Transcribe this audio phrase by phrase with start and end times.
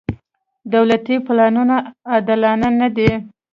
[0.73, 1.75] دولتي پلانونه
[2.11, 3.11] عادلانه نه دي.